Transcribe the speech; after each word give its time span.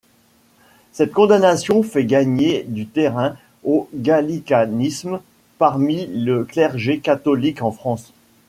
Cette 0.93 1.11
condamnation 1.13 1.83
fait 1.83 2.05
gagner 2.05 2.63
du 2.63 2.87
terrain 2.87 3.37
au 3.63 3.87
gallicanisme 3.93 5.19
parmi 5.59 6.07
le 6.07 6.43
clergé 6.43 6.97
catholique 7.01 7.61
en 7.61 7.69
France. 7.71 8.11